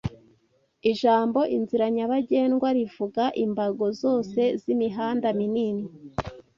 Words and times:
Ijambo 0.91 1.39
Inzira 1.55 1.85
nyabagendwarivuga 1.95 3.23
imbago 3.43 3.85
zose 4.01 4.41
z'imihanda 4.61 5.27
minini 5.39 5.85